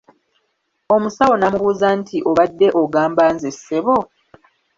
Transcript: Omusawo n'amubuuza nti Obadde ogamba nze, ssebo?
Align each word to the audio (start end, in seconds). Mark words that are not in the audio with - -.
Omusawo 0.95 1.33
n'amubuuza 1.37 1.87
nti 1.99 2.17
Obadde 2.29 2.67
ogamba 2.81 3.23
nze, 3.33 3.49
ssebo? 3.55 3.97